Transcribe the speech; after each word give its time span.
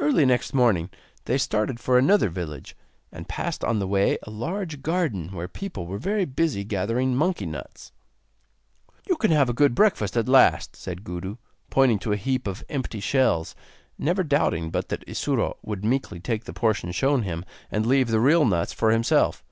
Early 0.00 0.24
next 0.26 0.54
morning 0.54 0.90
they 1.24 1.36
started 1.36 1.80
for 1.80 1.98
another 1.98 2.28
village, 2.28 2.76
and 3.10 3.26
passed 3.28 3.64
on 3.64 3.80
the 3.80 3.88
way 3.88 4.16
a 4.22 4.30
large 4.30 4.80
garden 4.80 5.30
where 5.30 5.48
people 5.48 5.88
were 5.88 5.98
very 5.98 6.24
busy 6.24 6.62
gathering 6.62 7.16
monkey 7.16 7.46
nuts. 7.46 7.90
'You 9.08 9.16
can 9.16 9.32
have 9.32 9.48
a 9.48 9.52
good 9.52 9.74
breakfast 9.74 10.16
at 10.16 10.28
last,' 10.28 10.76
said 10.76 11.02
Gudu, 11.02 11.36
pointing 11.68 11.98
to 11.98 12.12
a 12.12 12.16
heap 12.16 12.46
of 12.46 12.62
empty 12.68 13.00
shells; 13.00 13.56
never 13.98 14.22
doubting 14.22 14.70
but 14.70 14.88
that 14.88 15.02
Isuro 15.08 15.56
would 15.64 15.84
meekly 15.84 16.20
take 16.20 16.44
the 16.44 16.52
portion 16.52 16.92
shown 16.92 17.22
him, 17.24 17.44
and 17.72 17.84
leave 17.84 18.06
the 18.10 18.20
real 18.20 18.44
nuts 18.44 18.72
for 18.72 18.92
himself. 18.92 19.42